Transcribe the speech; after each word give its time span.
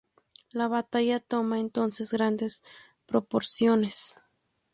La 0.49 0.67
batalla 0.67 1.19
toma 1.19 1.59
entonces 1.59 2.11
grandes 2.11 2.63
proporciones. 3.05 4.15